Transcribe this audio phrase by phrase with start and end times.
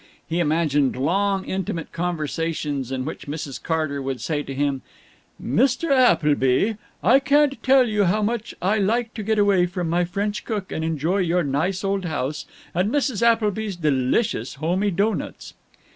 [0.27, 3.61] He imagined long intimate conversations in which Mrs.
[3.61, 4.81] Carter would say to him,
[5.39, 5.91] "Mr.
[5.95, 10.43] Appleby, I can't tell you how much I like to get away from my French
[10.43, 13.21] cook and enjoy your nice old house and Mrs.
[13.21, 15.53] Appleby's delicious homey doughnuts."